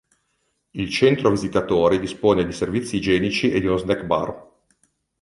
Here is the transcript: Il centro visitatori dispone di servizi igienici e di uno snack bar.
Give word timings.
Il 0.71 0.89
centro 0.89 1.29
visitatori 1.29 1.99
dispone 1.99 2.43
di 2.43 2.51
servizi 2.51 2.95
igienici 2.95 3.51
e 3.51 3.59
di 3.59 3.67
uno 3.67 3.77
snack 3.77 4.01
bar. 4.03 4.49